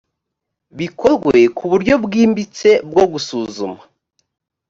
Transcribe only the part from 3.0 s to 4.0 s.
gusuzuma